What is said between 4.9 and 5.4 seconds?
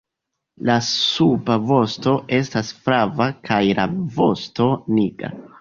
nigra.